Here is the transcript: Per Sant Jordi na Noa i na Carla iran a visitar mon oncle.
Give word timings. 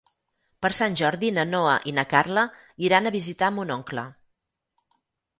Per 0.65 0.69
Sant 0.75 0.95
Jordi 1.01 1.27
na 1.33 1.43
Noa 1.49 1.75
i 1.91 1.91
na 1.97 2.05
Carla 2.13 2.45
iran 2.87 3.09
a 3.09 3.11
visitar 3.17 3.51
mon 3.59 3.75
oncle. 3.77 4.07